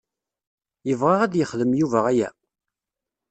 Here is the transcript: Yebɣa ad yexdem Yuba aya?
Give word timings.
Yebɣa 0.87 1.15
ad 1.21 1.33
yexdem 1.35 1.71
Yuba 1.79 1.99
aya? 2.11 2.29